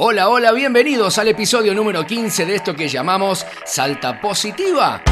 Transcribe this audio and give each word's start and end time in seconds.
Hola, 0.00 0.28
hola, 0.28 0.52
bienvenidos 0.52 1.18
al 1.18 1.26
episodio 1.26 1.74
número 1.74 2.06
15 2.06 2.46
de 2.46 2.54
esto 2.54 2.72
que 2.72 2.86
llamamos 2.86 3.44
Salta 3.66 4.20
Positiva. 4.20 5.02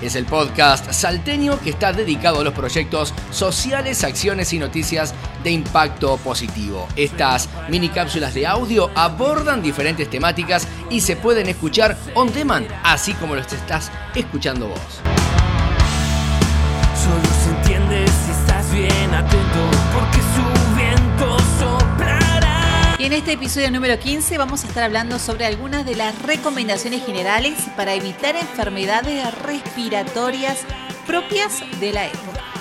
Es 0.00 0.14
el 0.14 0.24
podcast 0.24 0.92
salteño 0.92 1.58
que 1.58 1.70
está 1.70 1.92
dedicado 1.92 2.42
a 2.42 2.44
los 2.44 2.54
proyectos 2.54 3.12
sociales, 3.32 4.04
acciones 4.04 4.52
y 4.52 4.60
noticias 4.60 5.12
de 5.42 5.50
impacto 5.50 6.16
positivo. 6.18 6.86
Estas 6.94 7.48
mini 7.68 7.88
cápsulas 7.88 8.34
de 8.34 8.46
audio 8.46 8.88
abordan 8.94 9.60
diferentes 9.60 10.08
temáticas 10.08 10.68
y 10.90 11.00
se 11.00 11.16
pueden 11.16 11.48
escuchar 11.48 11.96
on 12.14 12.32
demand, 12.32 12.68
así 12.84 13.14
como 13.14 13.34
los 13.34 13.52
estás 13.52 13.90
escuchando 14.14 14.68
vos. 14.68 15.13
Solo 17.04 17.34
se 17.42 17.50
entiende 17.50 18.06
si 18.06 18.30
estás 18.30 18.72
bien 18.72 19.14
atento, 19.14 19.70
porque 19.92 20.18
su 20.34 20.74
viento. 20.74 21.36
Y 22.98 23.04
en 23.04 23.12
este 23.12 23.32
episodio 23.32 23.70
número 23.70 23.98
15 23.98 24.38
vamos 24.38 24.64
a 24.64 24.68
estar 24.68 24.82
hablando 24.82 25.18
sobre 25.18 25.44
algunas 25.44 25.84
de 25.84 25.94
las 25.94 26.22
recomendaciones 26.22 27.04
generales 27.04 27.58
para 27.76 27.92
evitar 27.92 28.34
enfermedades 28.36 29.34
respiratorias 29.42 30.60
propias 31.06 31.62
de 31.80 31.92
la 31.92 32.06
época. 32.06 32.53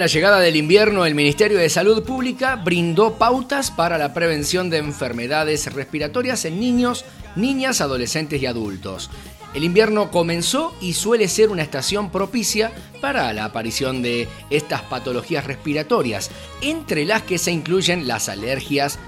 La 0.00 0.06
llegada 0.06 0.40
del 0.40 0.56
invierno, 0.56 1.04
el 1.04 1.14
Ministerio 1.14 1.58
de 1.58 1.68
Salud 1.68 2.02
Pública 2.04 2.56
brindó 2.56 3.18
pautas 3.18 3.70
para 3.70 3.98
la 3.98 4.14
prevención 4.14 4.70
de 4.70 4.78
enfermedades 4.78 5.70
respiratorias 5.74 6.46
en 6.46 6.58
niños, 6.58 7.04
niñas, 7.36 7.82
adolescentes 7.82 8.40
y 8.40 8.46
adultos. 8.46 9.10
El 9.52 9.62
invierno 9.62 10.10
comenzó 10.10 10.74
y 10.80 10.94
suele 10.94 11.28
ser 11.28 11.50
una 11.50 11.62
estación 11.62 12.10
propicia 12.10 12.72
para 13.02 13.30
la 13.34 13.44
aparición 13.44 14.00
de 14.00 14.26
estas 14.48 14.80
patologías 14.80 15.44
respiratorias, 15.44 16.30
entre 16.62 17.04
las 17.04 17.20
que 17.24 17.36
se 17.36 17.52
incluyen 17.52 18.08
las 18.08 18.30
alergias, 18.30 18.98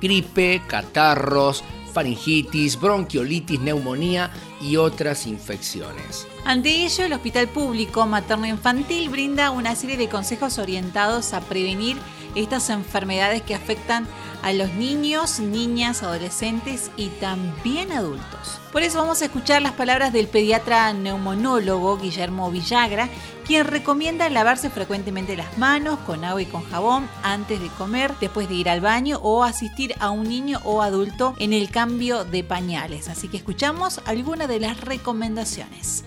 gripe, 0.00 0.62
catarros, 0.66 1.62
faringitis, 1.90 2.80
bronquiolitis, 2.80 3.60
neumonía 3.60 4.30
y 4.60 4.76
otras 4.76 5.26
infecciones. 5.26 6.26
Ante 6.44 6.84
ello, 6.84 7.04
el 7.04 7.12
Hospital 7.12 7.48
Público 7.48 8.06
Materno 8.06 8.46
Infantil 8.46 9.08
brinda 9.08 9.50
una 9.50 9.74
serie 9.74 9.96
de 9.96 10.08
consejos 10.08 10.58
orientados 10.58 11.34
a 11.34 11.40
prevenir 11.40 11.96
estas 12.34 12.70
enfermedades 12.70 13.42
que 13.42 13.54
afectan 13.54 14.06
a 14.42 14.52
los 14.52 14.72
niños, 14.72 15.40
niñas, 15.40 16.02
adolescentes 16.02 16.90
y 16.96 17.08
también 17.08 17.92
adultos. 17.92 18.60
Por 18.72 18.82
eso 18.82 18.98
vamos 18.98 19.20
a 19.20 19.26
escuchar 19.26 19.62
las 19.62 19.72
palabras 19.72 20.12
del 20.12 20.28
pediatra 20.28 20.92
neumonólogo 20.92 21.98
Guillermo 21.98 22.50
Villagra, 22.50 23.08
quien 23.46 23.66
recomienda 23.66 24.30
lavarse 24.30 24.70
frecuentemente 24.70 25.36
las 25.36 25.58
manos 25.58 25.98
con 26.00 26.24
agua 26.24 26.40
y 26.40 26.46
con 26.46 26.62
jabón 26.62 27.08
antes 27.22 27.60
de 27.60 27.68
comer, 27.68 28.12
después 28.20 28.48
de 28.48 28.54
ir 28.54 28.68
al 28.68 28.80
baño 28.80 29.18
o 29.22 29.42
asistir 29.42 29.94
a 29.98 30.10
un 30.10 30.28
niño 30.28 30.60
o 30.64 30.82
adulto 30.82 31.34
en 31.38 31.52
el 31.52 31.70
cambio 31.70 32.24
de 32.24 32.44
pañales. 32.44 33.08
Así 33.08 33.28
que 33.28 33.36
escuchamos 33.36 34.00
algunas 34.06 34.48
de 34.48 34.60
las 34.60 34.80
recomendaciones. 34.80 36.04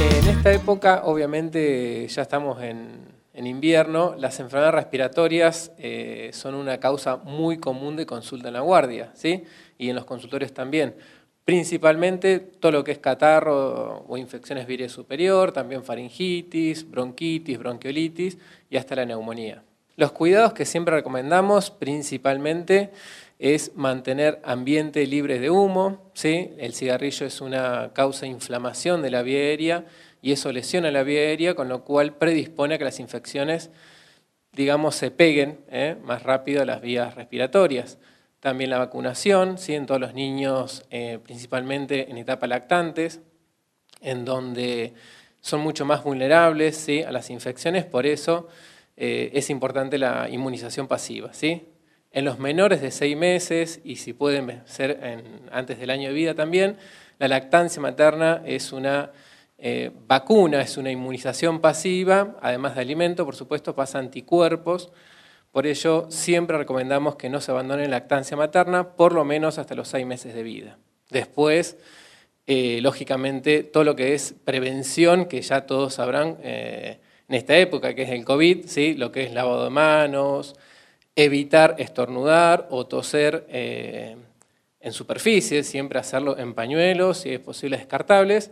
En 0.00 0.28
esta 0.28 0.52
época, 0.52 1.02
obviamente, 1.04 2.08
ya 2.08 2.22
estamos 2.22 2.60
en, 2.62 3.03
en 3.34 3.48
invierno, 3.48 4.14
las 4.16 4.38
enfermedades 4.38 4.76
respiratorias 4.76 5.72
eh, 5.76 6.30
son 6.32 6.54
una 6.54 6.78
causa 6.78 7.16
muy 7.16 7.58
común 7.58 7.96
de 7.96 8.06
consulta 8.06 8.48
en 8.48 8.54
la 8.54 8.60
guardia, 8.60 9.10
¿sí? 9.14 9.42
Y 9.76 9.90
en 9.90 9.96
los 9.96 10.04
consultorios 10.04 10.54
también. 10.54 10.94
Principalmente 11.44 12.38
todo 12.38 12.70
lo 12.70 12.84
que 12.84 12.92
es 12.92 12.98
catarro 12.98 14.04
o 14.06 14.16
infecciones 14.16 14.68
víreas 14.68 14.92
superior, 14.92 15.50
también 15.50 15.82
faringitis, 15.82 16.88
bronquitis, 16.88 17.58
bronquiolitis 17.58 18.38
y 18.70 18.76
hasta 18.76 18.94
la 18.94 19.04
neumonía. 19.04 19.64
Los 19.96 20.12
cuidados 20.12 20.52
que 20.52 20.64
siempre 20.64 20.94
recomendamos 20.94 21.72
principalmente 21.72 22.92
es 23.40 23.72
mantener 23.74 24.40
ambiente 24.44 25.04
libre 25.08 25.40
de 25.40 25.50
humo, 25.50 26.10
¿sí? 26.14 26.52
El 26.56 26.72
cigarrillo 26.72 27.26
es 27.26 27.40
una 27.40 27.90
causa 27.94 28.26
de 28.26 28.28
inflamación 28.28 29.02
de 29.02 29.10
la 29.10 29.22
vía 29.22 29.40
aérea 29.40 29.84
y 30.24 30.32
eso 30.32 30.50
lesiona 30.52 30.90
la 30.90 31.02
vía 31.02 31.20
aérea, 31.20 31.54
con 31.54 31.68
lo 31.68 31.84
cual 31.84 32.14
predispone 32.14 32.76
a 32.76 32.78
que 32.78 32.84
las 32.84 32.98
infecciones, 32.98 33.70
digamos, 34.52 34.94
se 34.94 35.10
peguen 35.10 35.58
¿eh? 35.70 35.96
más 36.02 36.22
rápido 36.22 36.62
a 36.62 36.64
las 36.64 36.80
vías 36.80 37.14
respiratorias. 37.14 37.98
También 38.40 38.70
la 38.70 38.78
vacunación, 38.78 39.58
¿sí? 39.58 39.74
en 39.74 39.84
todos 39.84 40.00
los 40.00 40.14
niños, 40.14 40.86
eh, 40.90 41.18
principalmente 41.22 42.10
en 42.10 42.16
etapa 42.16 42.46
lactantes, 42.46 43.20
en 44.00 44.24
donde 44.24 44.94
son 45.42 45.60
mucho 45.60 45.84
más 45.84 46.02
vulnerables 46.02 46.74
¿sí? 46.74 47.02
a 47.02 47.12
las 47.12 47.28
infecciones, 47.28 47.84
por 47.84 48.06
eso 48.06 48.48
eh, 48.96 49.30
es 49.34 49.50
importante 49.50 49.98
la 49.98 50.30
inmunización 50.30 50.88
pasiva. 50.88 51.34
¿sí? 51.34 51.68
En 52.12 52.24
los 52.24 52.38
menores 52.38 52.80
de 52.80 52.92
seis 52.92 53.14
meses, 53.14 53.82
y 53.84 53.96
si 53.96 54.14
pueden 54.14 54.62
ser 54.64 55.20
antes 55.52 55.78
del 55.78 55.90
año 55.90 56.08
de 56.08 56.14
vida 56.14 56.34
también, 56.34 56.78
la 57.18 57.28
lactancia 57.28 57.82
materna 57.82 58.40
es 58.46 58.72
una 58.72 59.12
eh, 59.66 59.90
vacuna, 60.06 60.60
es 60.60 60.76
una 60.76 60.90
inmunización 60.90 61.58
pasiva, 61.58 62.36
además 62.42 62.74
de 62.74 62.82
alimento, 62.82 63.24
por 63.24 63.34
supuesto, 63.34 63.74
pasa 63.74 63.98
anticuerpos. 63.98 64.92
Por 65.52 65.66
ello, 65.66 66.04
siempre 66.10 66.58
recomendamos 66.58 67.16
que 67.16 67.30
no 67.30 67.40
se 67.40 67.50
abandone 67.50 67.84
la 67.84 67.96
lactancia 67.96 68.36
materna, 68.36 68.94
por 68.94 69.14
lo 69.14 69.24
menos 69.24 69.56
hasta 69.56 69.74
los 69.74 69.88
seis 69.88 70.04
meses 70.04 70.34
de 70.34 70.42
vida. 70.42 70.76
Después, 71.08 71.78
eh, 72.46 72.80
lógicamente, 72.82 73.62
todo 73.62 73.84
lo 73.84 73.96
que 73.96 74.12
es 74.12 74.34
prevención, 74.44 75.24
que 75.24 75.40
ya 75.40 75.64
todos 75.64 75.94
sabrán 75.94 76.36
eh, 76.42 76.98
en 77.26 77.34
esta 77.34 77.56
época, 77.56 77.94
que 77.94 78.02
es 78.02 78.10
el 78.10 78.22
COVID, 78.22 78.66
¿sí? 78.66 78.92
lo 78.92 79.12
que 79.12 79.22
es 79.24 79.32
lavado 79.32 79.64
de 79.64 79.70
manos, 79.70 80.56
evitar 81.16 81.76
estornudar 81.78 82.68
o 82.68 82.86
toser 82.86 83.46
en 83.48 84.92
superficies, 84.92 85.66
siempre 85.66 85.98
hacerlo 85.98 86.36
en 86.36 86.52
pañuelos, 86.52 87.16
si 87.16 87.30
es 87.30 87.40
posible 87.40 87.78
descartables, 87.78 88.50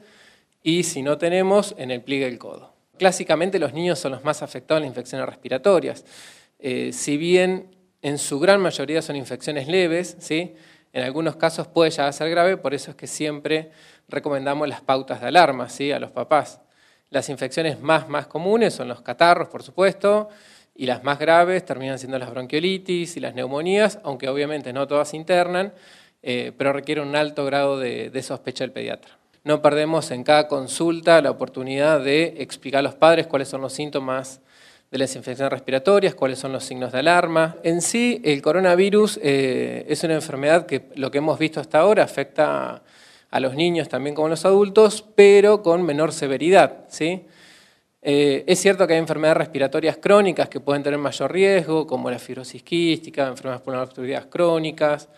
y 0.62 0.84
si 0.84 1.02
no 1.02 1.18
tenemos, 1.18 1.74
en 1.78 1.90
el 1.90 2.02
pliegue 2.02 2.26
del 2.26 2.38
codo. 2.38 2.72
Clásicamente 2.98 3.58
los 3.58 3.72
niños 3.72 3.98
son 3.98 4.12
los 4.12 4.24
más 4.24 4.42
afectados 4.42 4.80
en 4.80 4.84
las 4.84 4.90
infecciones 4.90 5.26
respiratorias. 5.26 6.04
Eh, 6.58 6.92
si 6.92 7.16
bien 7.16 7.74
en 8.00 8.18
su 8.18 8.38
gran 8.38 8.60
mayoría 8.60 9.02
son 9.02 9.16
infecciones 9.16 9.66
leves, 9.66 10.16
¿sí? 10.20 10.54
en 10.92 11.02
algunos 11.02 11.36
casos 11.36 11.66
puede 11.66 11.90
llegar 11.90 12.08
a 12.08 12.12
ser 12.12 12.30
grave, 12.30 12.56
por 12.56 12.74
eso 12.74 12.90
es 12.90 12.96
que 12.96 13.06
siempre 13.06 13.70
recomendamos 14.08 14.68
las 14.68 14.80
pautas 14.80 15.20
de 15.20 15.28
alarma 15.28 15.68
¿sí? 15.68 15.90
a 15.90 15.98
los 15.98 16.10
papás. 16.10 16.60
Las 17.10 17.28
infecciones 17.28 17.80
más, 17.80 18.08
más 18.08 18.26
comunes 18.26 18.74
son 18.74 18.88
los 18.88 19.02
catarros, 19.02 19.48
por 19.48 19.62
supuesto, 19.62 20.28
y 20.74 20.86
las 20.86 21.02
más 21.02 21.18
graves 21.18 21.64
terminan 21.64 21.98
siendo 21.98 22.18
las 22.18 22.30
bronquiolitis 22.30 23.16
y 23.16 23.20
las 23.20 23.34
neumonías, 23.34 23.98
aunque 24.04 24.28
obviamente 24.28 24.72
no 24.72 24.86
todas 24.86 25.12
internan, 25.12 25.74
eh, 26.22 26.52
pero 26.56 26.72
requiere 26.72 27.00
un 27.00 27.14
alto 27.16 27.44
grado 27.44 27.78
de, 27.78 28.10
de 28.10 28.22
sospecha 28.22 28.64
del 28.64 28.72
pediatra. 28.72 29.21
No 29.44 29.60
perdemos 29.60 30.12
en 30.12 30.22
cada 30.22 30.46
consulta 30.46 31.20
la 31.20 31.30
oportunidad 31.30 32.00
de 32.00 32.34
explicar 32.38 32.78
a 32.78 32.82
los 32.82 32.94
padres 32.94 33.26
cuáles 33.26 33.48
son 33.48 33.60
los 33.60 33.72
síntomas 33.72 34.40
de 34.88 34.98
las 34.98 35.16
infecciones 35.16 35.50
respiratorias, 35.50 36.14
cuáles 36.14 36.38
son 36.38 36.52
los 36.52 36.64
signos 36.64 36.92
de 36.92 37.00
alarma. 37.00 37.56
En 37.64 37.82
sí, 37.82 38.20
el 38.24 38.40
coronavirus 38.40 39.18
eh, 39.20 39.84
es 39.88 40.04
una 40.04 40.14
enfermedad 40.14 40.66
que 40.66 40.90
lo 40.94 41.10
que 41.10 41.18
hemos 41.18 41.40
visto 41.40 41.58
hasta 41.58 41.80
ahora 41.80 42.04
afecta 42.04 42.82
a 43.30 43.40
los 43.40 43.54
niños 43.54 43.88
también 43.88 44.14
como 44.14 44.26
a 44.26 44.30
los 44.30 44.44
adultos, 44.44 45.04
pero 45.16 45.62
con 45.62 45.82
menor 45.82 46.12
severidad. 46.12 46.84
¿sí? 46.88 47.24
Eh, 48.00 48.44
es 48.46 48.60
cierto 48.60 48.86
que 48.86 48.92
hay 48.92 49.00
enfermedades 49.00 49.38
respiratorias 49.38 49.96
crónicas 49.96 50.48
que 50.48 50.60
pueden 50.60 50.84
tener 50.84 51.00
mayor 51.00 51.32
riesgo, 51.32 51.86
como 51.86 52.10
la 52.10 52.18
fibrosis 52.18 52.62
quística, 52.62 53.26
enfermedades 53.26 53.62
pulmonares 53.62 54.26
crónicas, 54.26 55.08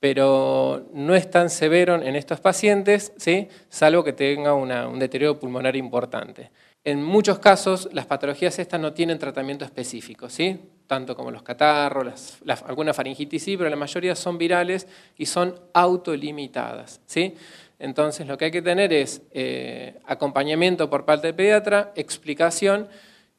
pero 0.00 0.86
no 0.94 1.14
es 1.14 1.30
tan 1.30 1.50
severo 1.50 1.94
en 2.02 2.16
estos 2.16 2.40
pacientes, 2.40 3.12
¿sí? 3.18 3.48
salvo 3.68 4.02
que 4.02 4.14
tenga 4.14 4.54
un 4.54 4.98
deterioro 4.98 5.38
pulmonar 5.38 5.76
importante. 5.76 6.50
En 6.82 7.02
muchos 7.04 7.38
casos, 7.38 7.90
las 7.92 8.06
patologías 8.06 8.58
estas 8.58 8.80
no 8.80 8.94
tienen 8.94 9.18
tratamiento 9.18 9.66
específico, 9.66 10.30
¿sí? 10.30 10.58
tanto 10.86 11.14
como 11.14 11.30
los 11.30 11.42
catarros, 11.42 12.38
las- 12.44 12.62
alguna 12.62 12.94
faringitis 12.94 13.42
sí, 13.44 13.56
pero 13.58 13.68
la 13.68 13.76
mayoría 13.76 14.16
son 14.16 14.38
virales 14.38 14.88
y 15.18 15.26
son 15.26 15.54
autolimitadas. 15.74 17.00
¿sí? 17.04 17.34
Entonces, 17.78 18.26
lo 18.26 18.38
que 18.38 18.46
hay 18.46 18.50
que 18.50 18.62
tener 18.62 18.92
es 18.94 19.20
eh, 19.32 19.98
acompañamiento 20.06 20.88
por 20.88 21.04
parte 21.04 21.26
del 21.26 21.36
pediatra, 21.36 21.92
explicación 21.94 22.88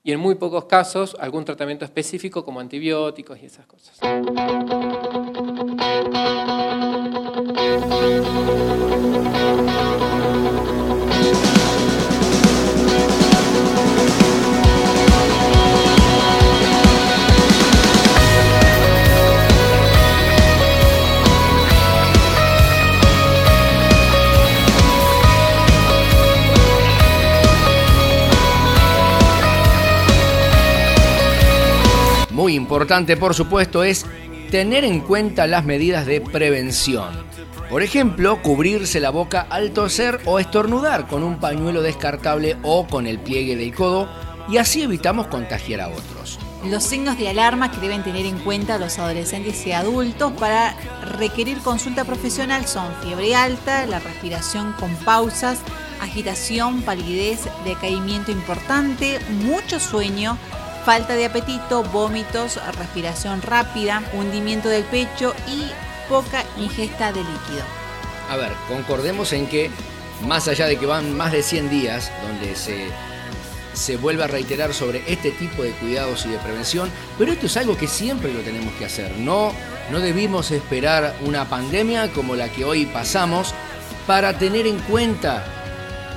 y 0.04 0.12
en 0.12 0.20
muy 0.20 0.36
pocos 0.36 0.66
casos 0.66 1.16
algún 1.20 1.44
tratamiento 1.44 1.86
específico 1.86 2.46
como 2.46 2.60
antibióticos 2.60 3.40
y 3.42 3.48
esas 3.48 3.66
cosas. 3.66 4.00
Muy 5.62 5.76
importante, 32.56 33.18
por 33.18 33.36
supuesto, 33.36 33.84
es 33.84 34.08
tener 34.52 34.84
en 34.84 35.00
cuenta 35.00 35.48
las 35.48 35.64
medidas 35.64 36.06
de 36.06 36.20
prevención. 36.20 37.08
Por 37.70 37.84
ejemplo, 37.84 38.42
cubrirse 38.42 39.00
la 39.00 39.10
boca 39.10 39.48
al 39.50 39.72
toser 39.72 40.20
o 40.26 40.40
estornudar 40.40 41.08
con 41.08 41.24
un 41.24 41.40
pañuelo 41.40 41.82
descartable 41.82 42.58
o 42.62 42.86
con 42.86 43.08
el 43.08 43.18
pliegue 43.18 43.56
del 43.56 43.74
codo 43.74 44.10
y 44.50 44.58
así 44.58 44.82
evitamos 44.82 45.28
contagiar 45.28 45.80
a 45.80 45.88
otros. 45.88 46.38
Los 46.66 46.84
signos 46.84 47.18
de 47.18 47.30
alarma 47.30 47.72
que 47.72 47.80
deben 47.80 48.04
tener 48.04 48.26
en 48.26 48.40
cuenta 48.40 48.78
los 48.78 49.00
adolescentes 49.00 49.66
y 49.66 49.72
adultos 49.72 50.34
para 50.34 50.76
requerir 51.18 51.60
consulta 51.60 52.04
profesional 52.04 52.68
son 52.68 52.86
fiebre 53.02 53.34
alta, 53.34 53.86
la 53.86 54.00
respiración 54.00 54.74
con 54.74 54.94
pausas, 54.98 55.60
agitación, 56.02 56.82
palidez, 56.82 57.40
decaimiento 57.64 58.32
importante, 58.32 59.20
mucho 59.30 59.80
sueño, 59.80 60.38
falta 60.86 61.16
de 61.16 61.26
apetito, 61.26 61.84
vómitos, 61.84 62.60
respiración 62.78 63.42
rápida, 63.42 64.04
hundimiento 64.14 64.70
del 64.70 64.84
pecho 64.84 65.34
y 65.48 65.70
poca 66.10 66.44
ingesta 66.58 67.12
de 67.12 67.20
líquido. 67.20 67.64
A 68.30 68.38
ver, 68.38 68.52
concordemos 68.68 69.32
en 69.34 69.48
que 69.48 69.70
más 70.26 70.48
allá 70.48 70.68
de 70.68 70.78
que 70.78 70.86
van 70.86 71.16
más 71.16 71.32
de 71.32 71.44
100 71.44 71.70
días 71.70 72.12
donde 72.24 72.56
se, 72.56 72.88
se 73.74 73.98
vuelve 73.98 74.24
a 74.24 74.28
reiterar 74.28 74.74
sobre 74.74 75.04
este 75.12 75.32
tipo 75.32 75.64
de 75.64 75.72
cuidados 75.72 76.26
y 76.26 76.30
de 76.30 76.38
prevención, 76.40 76.90
pero 77.18 77.32
esto 77.32 77.46
es 77.46 77.58
algo 77.58 77.78
que 77.78 77.88
siempre 77.88 78.34
lo 78.34 78.42
tenemos 78.42 78.74
que 78.76 78.86
hacer. 78.86 79.18
No, 79.18 79.54
no 79.92 80.00
debimos 80.00 80.52
esperar 80.52 81.16
una 81.22 81.48
pandemia 81.50 82.12
como 82.12 82.36
la 82.36 82.50
que 82.50 82.66
hoy 82.66 82.86
pasamos 82.86 83.54
para 84.08 84.38
tener 84.38 84.66
en 84.66 84.80
cuenta 84.80 85.46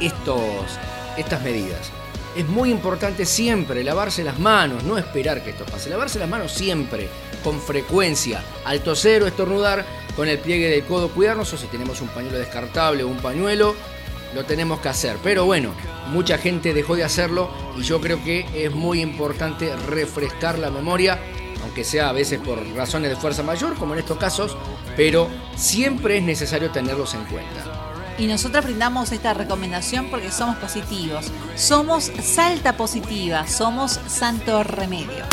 estos, 0.01 0.79
estas 1.17 1.43
medidas 1.43 1.91
es 2.37 2.49
muy 2.49 2.71
importante 2.71 3.25
siempre 3.25 3.85
lavarse 3.85 4.25
las 4.25 4.39
manos, 4.39 4.83
no 4.83 4.99
esperar 4.99 5.43
que 5.43 5.51
esto 5.51 5.65
pase. 5.65 5.91
Lavarse 5.91 6.19
las 6.19 6.29
manos 6.29 6.53
siempre, 6.53 7.09
con 7.43 7.61
frecuencia, 7.61 8.43
al 8.65 8.81
toser 8.81 9.23
o 9.23 9.27
estornudar, 9.27 9.85
con 10.17 10.29
el 10.29 10.39
pliegue 10.39 10.69
del 10.69 10.85
codo, 10.85 11.09
cuidarnos 11.09 11.53
o 11.53 11.57
si 11.57 11.67
tenemos 11.67 12.01
un 12.01 12.09
pañuelo 12.09 12.39
descartable 12.39 13.05
o 13.05 13.09
un 13.09 13.19
pañuelo, 13.19 13.75
lo 14.35 14.45
tenemos 14.45 14.81
que 14.81 14.89
hacer. 14.89 15.17
Pero 15.23 15.45
bueno, 15.45 15.75
mucha 16.09 16.39
gente 16.39 16.75
dejó 16.75 16.97
de 16.97 17.05
hacerlo 17.05 17.51
y 17.77 17.83
yo 17.83 18.01
creo 18.01 18.23
que 18.25 18.47
es 18.55 18.73
muy 18.73 19.01
importante 19.01 19.75
refrescar 19.77 20.59
la 20.59 20.71
memoria, 20.71 21.19
aunque 21.63 21.85
sea 21.85 22.09
a 22.09 22.13
veces 22.13 22.41
por 22.41 22.65
razones 22.75 23.11
de 23.11 23.17
fuerza 23.17 23.43
mayor, 23.43 23.75
como 23.77 23.95
en 23.95 24.01
estos 24.01 24.19
casos, 24.19 24.57
pero 24.97 25.29
siempre 25.57 26.19
es 26.19 26.23
necesario 26.23 26.71
tenerlos 26.71 27.15
en 27.15 27.25
cuenta 27.25 27.74
y 28.19 28.27
nosotros 28.27 28.65
brindamos 28.65 29.13
esta 29.13 29.35
recomendación 29.35 30.09
porque 30.11 30.31
somos 30.31 30.57
positivos. 30.57 31.27
Somos 31.57 32.11
Salta 32.23 32.77
Positiva, 32.77 33.47
somos 33.47 34.01
Santo 34.07 34.63
Remedio. 34.65 35.25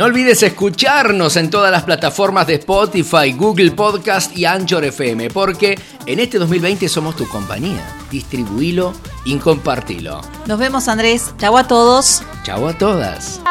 No 0.00 0.06
olvides 0.06 0.42
escucharnos 0.42 1.36
en 1.36 1.50
todas 1.50 1.70
las 1.70 1.82
plataformas 1.82 2.46
de 2.46 2.54
Spotify, 2.54 3.32
Google 3.36 3.72
Podcast 3.72 4.34
y 4.34 4.46
Anchor 4.46 4.82
FM, 4.82 5.28
porque 5.28 5.78
en 6.06 6.20
este 6.20 6.38
2020 6.38 6.88
somos 6.88 7.16
tu 7.16 7.28
compañía. 7.28 7.86
Distribuílo 8.10 8.94
y 9.26 9.36
compartilo. 9.36 10.22
Nos 10.46 10.58
vemos 10.58 10.88
Andrés. 10.88 11.34
Chau 11.36 11.58
a 11.58 11.68
todos. 11.68 12.22
Chau 12.44 12.66
a 12.66 12.72
todas. 12.72 13.42